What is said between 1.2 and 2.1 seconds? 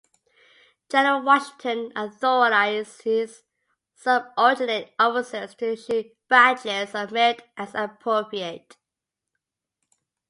Washington